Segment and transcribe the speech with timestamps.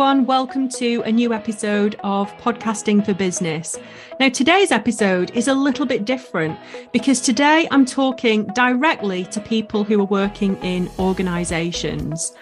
[0.00, 0.24] everyone.
[0.24, 3.78] Welcome to a new episode of Podcasting for Business.
[4.18, 6.58] Now, today's episode is a little bit different
[6.90, 12.32] because today I'm talking directly to people who are working in organizations.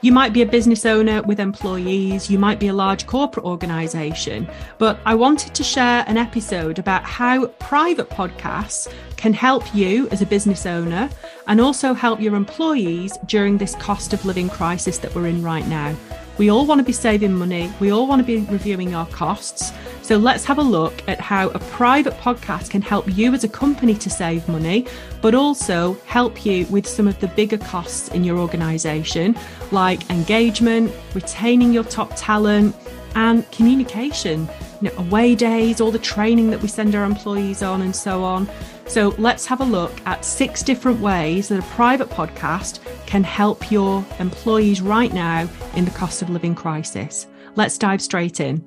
[0.00, 4.48] You might be a business owner with employees, you might be a large corporate organization,
[4.78, 10.22] but I wanted to share an episode about how private podcasts can help you as
[10.22, 11.10] a business owner
[11.46, 15.66] and also help your employees during this cost of living crisis that we're in right
[15.68, 15.94] now.
[16.42, 17.72] We all want to be saving money.
[17.78, 19.72] We all want to be reviewing our costs.
[20.02, 23.48] So let's have a look at how a private podcast can help you as a
[23.48, 24.88] company to save money,
[25.20, 29.36] but also help you with some of the bigger costs in your organization,
[29.70, 32.74] like engagement, retaining your top talent,
[33.14, 34.48] and communication,
[34.80, 38.24] you know, away days, all the training that we send our employees on, and so
[38.24, 38.48] on.
[38.92, 43.70] So let's have a look at six different ways that a private podcast can help
[43.70, 47.26] your employees right now in the cost of living crisis.
[47.56, 48.62] Let's dive straight in.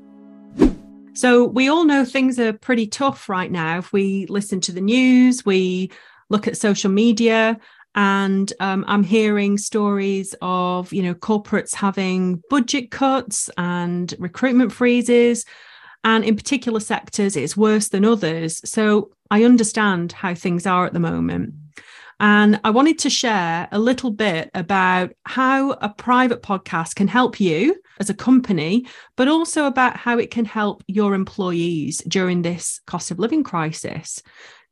[1.14, 3.78] So, we all know things are pretty tough right now.
[3.78, 5.92] If we listen to the news, we
[6.32, 7.60] look at social media,
[7.94, 15.46] and um, I'm hearing stories of you know corporates having budget cuts and recruitment freezes,
[16.04, 18.68] and in particular sectors, it's worse than others.
[18.68, 21.54] So I understand how things are at the moment.
[22.20, 27.40] And I wanted to share a little bit about how a private podcast can help
[27.40, 28.86] you as a company,
[29.18, 34.22] but also about how it can help your employees during this cost of living crisis.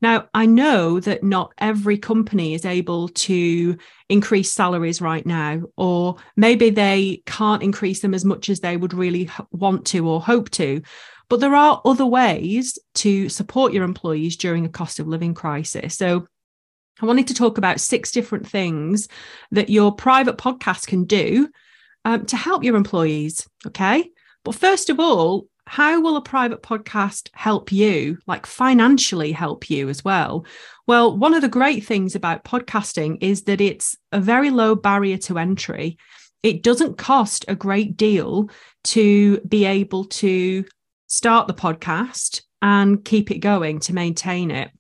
[0.01, 3.77] Now, I know that not every company is able to
[4.09, 8.93] increase salaries right now, or maybe they can't increase them as much as they would
[8.93, 10.81] really want to or hope to.
[11.33, 15.97] But there are other ways to support your employees during a cost of living crisis.
[15.97, 16.27] So
[17.01, 19.07] I wanted to talk about six different things
[19.49, 21.49] that your private podcast can do
[22.05, 23.47] um, to help your employees.
[23.65, 24.11] Okay.
[24.45, 29.89] But first of all, how will a private podcast help you, like financially help you
[29.89, 30.45] as well?
[30.85, 35.17] Well, one of the great things about podcasting is that it's a very low barrier
[35.17, 35.97] to entry.
[36.43, 38.51] It doesn't cost a great deal
[38.83, 40.66] to be able to
[41.13, 44.72] start the podcast and keep it going to maintain it.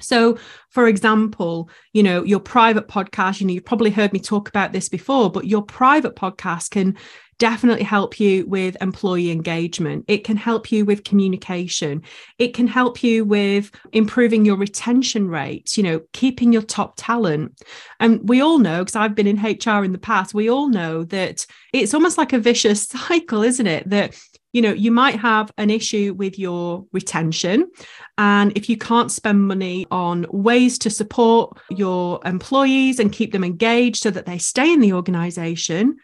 [0.00, 0.38] So,
[0.70, 4.72] for example, you know, your private podcast, you know, you've probably heard me talk about
[4.72, 6.96] this before, but your private podcast can
[7.38, 10.04] definitely help you with employee engagement.
[10.08, 12.02] It can help you with communication.
[12.38, 17.62] It can help you with improving your retention rates, you know, keeping your top talent.
[18.00, 21.04] And we all know, because I've been in HR in the past, we all know
[21.04, 23.88] that it's almost like a vicious cycle, isn't it?
[23.88, 24.18] That
[24.52, 27.70] you know you might have an issue with your retention.
[28.16, 33.44] And if you can't spend money on ways to support your employees and keep them
[33.44, 35.96] engaged so that they stay in the organization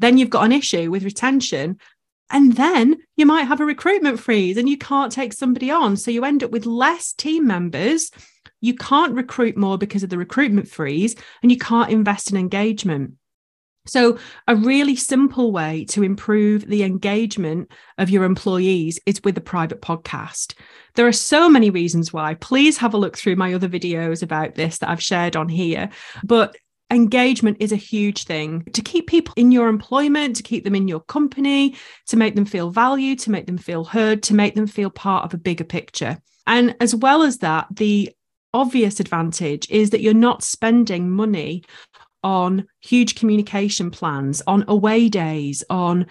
[0.00, 1.78] then you've got an issue with retention.
[2.30, 5.96] And then you might have a recruitment freeze and you can't take somebody on.
[5.96, 8.10] So you end up with less team members.
[8.60, 13.14] You can't recruit more because of the recruitment freeze and you can't invest in engagement
[13.86, 19.42] so, a really simple way to improve the engagement of your employees is with a
[19.42, 20.54] private podcast.
[20.96, 22.34] There are so many reasons why.
[22.34, 25.88] Please have a look through my other videos about this that I've shared on here.
[26.22, 26.56] But
[26.90, 30.88] engagement is a huge thing to keep people in your employment, to keep them in
[30.88, 31.76] your company,
[32.08, 35.24] to make them feel valued, to make them feel heard, to make them feel part
[35.24, 36.18] of a bigger picture.
[36.46, 38.10] And as well as that, the
[38.52, 41.62] obvious advantage is that you're not spending money
[42.22, 46.06] on huge communication plans, on away days, on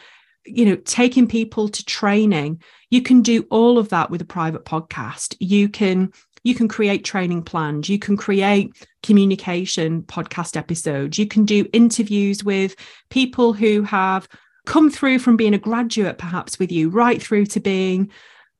[0.46, 2.62] you know taking people to training.
[2.90, 5.36] You can do all of that with a private podcast.
[5.40, 6.12] You can
[6.44, 7.90] you can create training plans.
[7.90, 11.18] You can create communication podcast episodes.
[11.18, 12.75] You can do interviews with
[13.09, 14.28] people who have
[14.66, 18.12] come through from being a graduate perhaps with you right through to being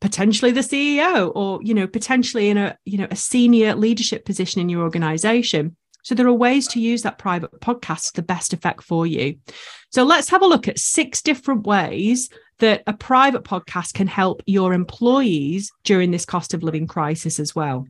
[0.02, 4.62] potentially the CEO or you know potentially in a you know a senior leadership position
[4.62, 8.54] in your organization so there are ways to use that private podcast to the best
[8.54, 9.38] effect for you.
[9.92, 12.30] So let's have a look at six different ways
[12.60, 17.56] that a private podcast can help your employees during this cost of living crisis as
[17.56, 17.88] well.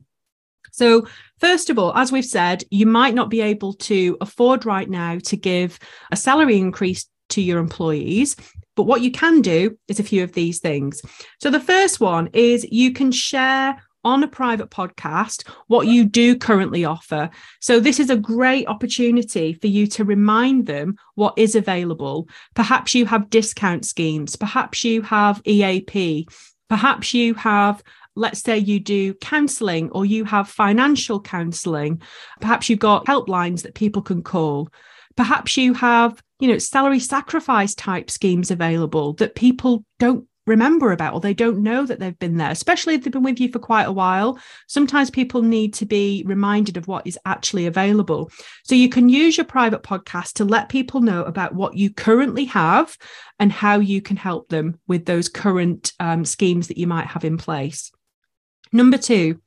[0.72, 1.06] So,
[1.38, 5.18] first of all, as we've said, you might not be able to afford right now
[5.24, 5.78] to give
[6.12, 8.36] a salary increase to your employees.
[8.76, 11.02] But what you can do is a few of these things.
[11.40, 16.36] So, the first one is you can share on a private podcast what you do
[16.36, 17.30] currently offer.
[17.60, 22.28] So, this is a great opportunity for you to remind them what is available.
[22.54, 26.28] Perhaps you have discount schemes, perhaps you have EAP,
[26.68, 27.82] perhaps you have
[28.16, 32.02] let's say you do counseling or you have financial counseling,
[32.40, 34.68] perhaps you've got helplines that people can call,
[35.16, 41.14] perhaps you have you know, salary sacrifice type schemes available that people don't remember about
[41.14, 43.58] or they don't know that they've been there, especially if they've been with you for
[43.58, 44.38] quite a while.
[44.66, 48.30] Sometimes people need to be reminded of what is actually available.
[48.64, 52.46] So you can use your private podcast to let people know about what you currently
[52.46, 52.96] have
[53.38, 57.24] and how you can help them with those current um, schemes that you might have
[57.24, 57.92] in place.
[58.72, 59.40] Number two,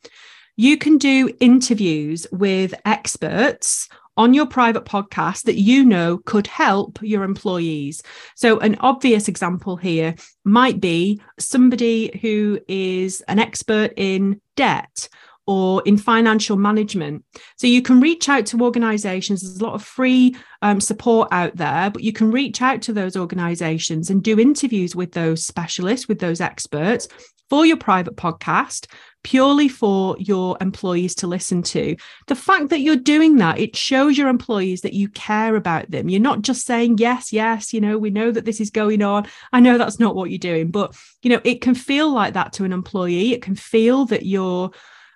[0.56, 7.00] you can do interviews with experts on your private podcast that you know could help
[7.02, 8.04] your employees.
[8.36, 15.10] So, an obvious example here might be somebody who is an expert in debt
[15.46, 17.24] or in financial management.
[17.58, 19.42] So you can reach out to organizations.
[19.42, 22.94] There's a lot of free um, support out there, but you can reach out to
[22.94, 27.08] those organizations and do interviews with those specialists, with those experts
[27.50, 28.88] for your private podcast
[29.24, 31.96] purely for your employees to listen to.
[32.28, 36.10] The fact that you're doing that, it shows your employees that you care about them.
[36.10, 39.28] You're not just saying, yes, yes, you know, we know that this is going on.
[39.52, 42.54] I know that's not what you're doing, but, you know, it can feel like that
[42.54, 43.34] to an employee.
[43.34, 44.72] It can feel that you're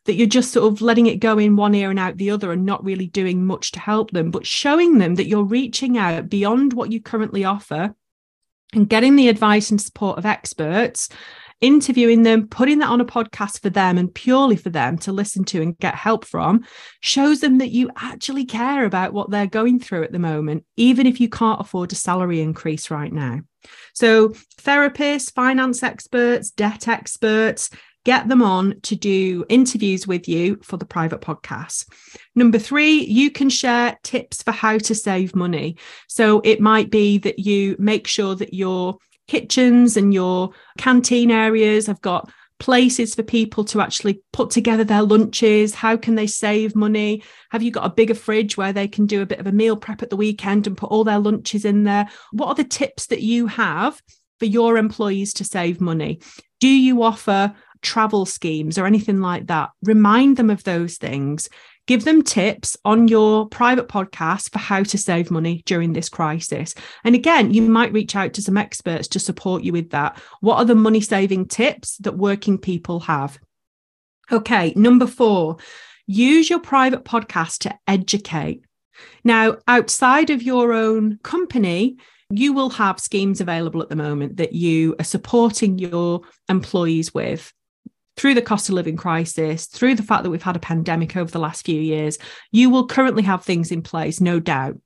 [0.08, 2.52] that you're just sort of letting it go in one ear and out the other
[2.52, 6.30] and not really doing much to help them, but showing them that you're reaching out
[6.30, 7.94] beyond what you currently offer
[8.74, 11.10] and getting the advice and support of experts
[11.60, 15.44] interviewing them, putting that on a podcast for them and purely for them to listen
[15.44, 16.64] to and get help from
[17.00, 21.08] shows them that you actually care about what they're going through at the moment, even
[21.08, 23.42] if you can't afford a salary increase right now.
[23.94, 24.30] So,
[24.62, 27.70] therapists, finance experts, debt experts,
[28.08, 31.86] get them on to do interviews with you for the private podcast.
[32.36, 35.76] Number three, you can share tips for how to save money.
[36.08, 41.88] So it might be that you make sure that you're kitchens and your canteen areas
[41.88, 46.76] have got places for people to actually put together their lunches how can they save
[46.76, 47.22] money
[47.52, 49.78] have you got a bigger fridge where they can do a bit of a meal
[49.78, 53.08] prep at the weekend and put all their lunches in there what are the tips
[53.08, 54.02] that you have
[54.40, 56.20] for your employees to save money
[56.60, 61.50] do you offer travel schemes or anything like that remind them of those things
[61.88, 66.76] Give them tips on your private podcast for how to save money during this crisis.
[67.06, 70.22] And again, you might reach out to some experts to support you with that.
[70.42, 73.40] What are the money saving tips that working people have?
[74.30, 75.58] Okay, number four,
[76.06, 78.66] use your private podcast to educate.
[79.24, 81.96] Now, outside of your own company,
[82.30, 87.54] you will have schemes available at the moment that you are supporting your employees with
[88.18, 91.32] through the cost of living crisis, through the fact that we've had a pandemic over
[91.32, 92.18] the last few years,
[92.52, 94.78] you will currently have things in place, no doubt.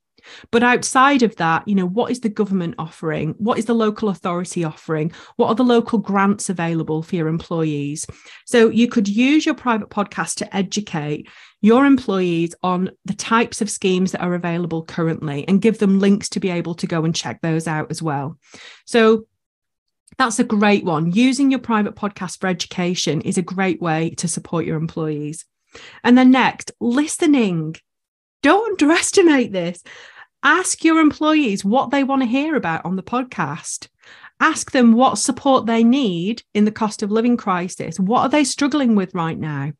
[0.50, 3.34] But outside of that, you know, what is the government offering?
[3.38, 5.12] What is the local authority offering?
[5.36, 8.06] What are the local grants available for your employees?
[8.46, 11.28] So you could use your private podcast to educate
[11.60, 16.28] your employees on the types of schemes that are available currently and give them links
[16.30, 18.38] to be able to go and check those out as well.
[18.84, 19.26] So
[20.18, 21.12] that's a great one.
[21.12, 25.44] Using your private podcast for education is a great way to support your employees.
[26.04, 27.76] And then next, listening.
[28.42, 29.82] Don't underestimate this.
[30.42, 33.88] Ask your employees what they want to hear about on the podcast.
[34.40, 38.00] Ask them what support they need in the cost of living crisis.
[38.00, 39.72] What are they struggling with right now?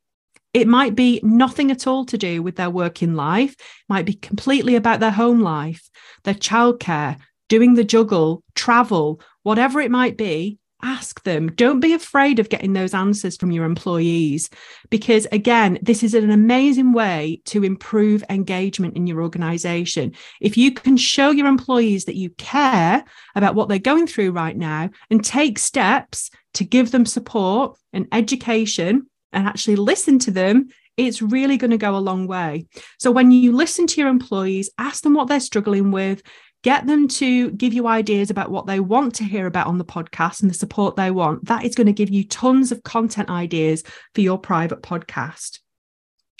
[0.55, 4.15] It might be nothing at all to do with their working life, it might be
[4.15, 5.89] completely about their home life,
[6.25, 7.17] their childcare,
[7.49, 11.49] doing the juggle, travel, whatever it might be, ask them.
[11.53, 14.51] Don't be afraid of getting those answers from your employees
[14.91, 20.13] because, again, this is an amazing way to improve engagement in your organization.
[20.41, 23.05] If you can show your employees that you care
[23.37, 28.09] about what they're going through right now and take steps to give them support and
[28.13, 30.69] education and actually listen to them.
[30.99, 32.67] It's really going to go a long way.
[32.99, 36.23] So, when you listen to your employees, ask them what they're struggling with,
[36.63, 39.85] get them to give you ideas about what they want to hear about on the
[39.85, 41.47] podcast and the support they want.
[41.47, 43.83] That is going to give you tons of content ideas
[44.15, 45.59] for your private podcast.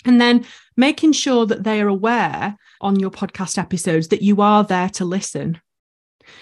[0.05, 4.63] And then making sure that they are aware on your podcast episodes that you are
[4.63, 5.59] there to listen.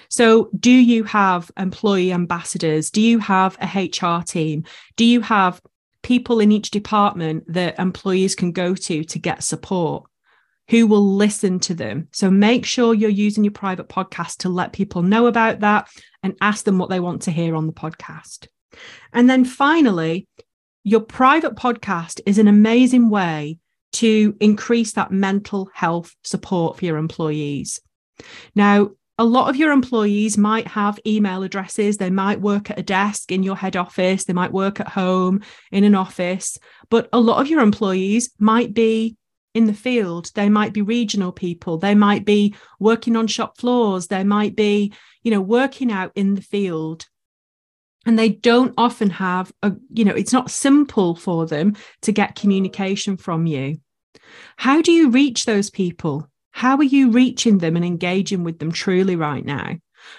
[0.10, 2.92] So, do you have employee ambassadors?
[2.92, 4.64] Do you have a HR team?
[4.96, 5.62] Do you have
[6.04, 10.11] people in each department that employees can go to to get support?
[10.72, 12.08] Who will listen to them.
[12.14, 15.90] So make sure you're using your private podcast to let people know about that
[16.24, 18.48] and ask them what they want to hear on the podcast.
[19.12, 20.30] And then finally,
[20.86, 23.58] your private podcast is an amazing way
[23.94, 27.82] to increase that mental health support for your employees.
[28.56, 31.98] Now, a lot of your employees might have email addresses.
[31.98, 34.24] They might work at a desk in your head office.
[34.24, 36.58] They might work at home in an office.
[36.90, 39.18] But a lot of your employees might be
[39.54, 40.32] in the field.
[40.34, 41.78] They might be regional people.
[41.78, 44.08] They might be working on shop floors.
[44.08, 44.94] They might be,
[45.24, 47.08] you know, working out in the field.
[48.06, 52.36] And they don't often have a, you know, it's not simple for them to get
[52.36, 53.78] communication from you.
[54.58, 56.28] How do you reach those people?
[56.52, 59.78] How are you reaching them and engaging with them truly right now?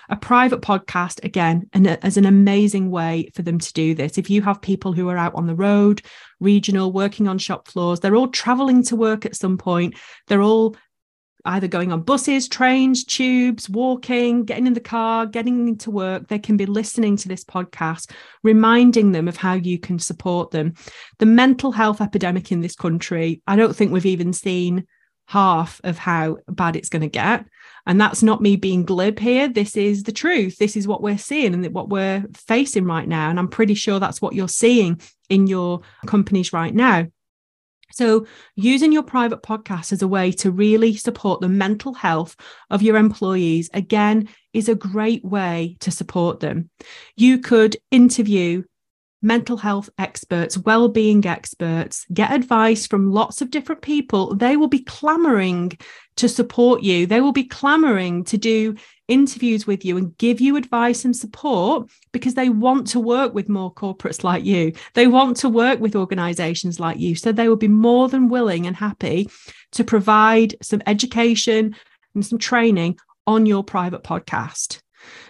[0.09, 4.19] A private podcast, again, and as an amazing way for them to do this.
[4.19, 6.03] If you have people who are out on the road,
[6.41, 9.95] regional, working on shop floors, they're all traveling to work at some point.
[10.29, 10.77] They're all
[11.45, 16.39] either going on buses, trains, tubes, walking, getting in the car, getting into work, they
[16.39, 18.11] can be listening to this podcast,
[18.43, 20.75] reminding them of how you can support them.
[21.19, 24.87] The mental health epidemic in this country, I don't think we've even seen
[25.27, 27.45] half of how bad it's going to get.
[27.87, 29.49] And that's not me being glib here.
[29.49, 30.59] This is the truth.
[30.59, 33.31] This is what we're seeing and what we're facing right now.
[33.31, 37.07] And I'm pretty sure that's what you're seeing in your companies right now.
[37.93, 38.27] So,
[38.57, 42.37] using your private podcast as a way to really support the mental health
[42.71, 46.71] of your employees, again, is a great way to support them.
[47.17, 48.63] You could interview
[49.23, 54.35] mental health experts, well-being experts, get advice from lots of different people.
[54.35, 55.73] They will be clamoring
[56.17, 57.07] to support you.
[57.07, 58.75] They will be clamoring to do
[59.09, 63.49] interviews with you and give you advice and support because they want to work with
[63.49, 64.73] more corporates like you.
[64.95, 67.15] They want to work with organizations like you.
[67.15, 69.31] So they will be more than willing and happy
[69.73, 71.77] to provide some education
[72.15, 74.81] and some training on your private podcast.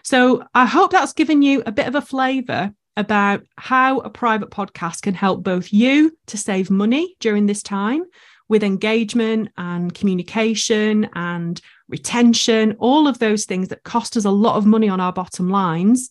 [0.03, 4.51] So I hope that's given you a bit of a flavor about how a private
[4.51, 8.05] podcast can help both you to save money during this time
[8.49, 14.57] with engagement and communication and retention, all of those things that cost us a lot
[14.57, 16.11] of money on our bottom lines.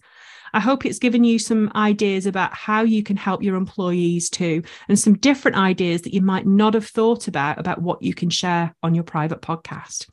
[0.53, 4.63] I hope it's given you some ideas about how you can help your employees too,
[4.89, 8.29] and some different ideas that you might not have thought about about what you can
[8.29, 10.07] share on your private podcast.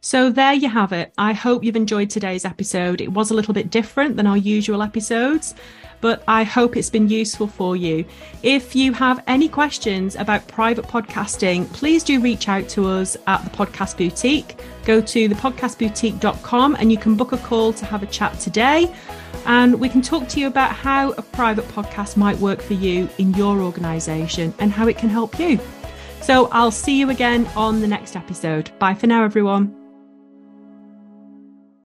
[0.00, 1.12] So there you have it.
[1.18, 3.00] I hope you've enjoyed today's episode.
[3.00, 5.56] It was a little bit different than our usual episodes,
[6.00, 8.04] but I hope it's been useful for you.
[8.44, 13.42] If you have any questions about private podcasting, please do reach out to us at
[13.42, 14.56] the Podcast Boutique.
[14.84, 18.94] Go to thepodcastboutique.com and you can book a call to have a chat today.
[19.46, 23.08] And we can talk to you about how a private podcast might work for you
[23.18, 25.58] in your organization and how it can help you.
[26.20, 28.70] So I'll see you again on the next episode.
[28.78, 29.77] Bye for now, everyone.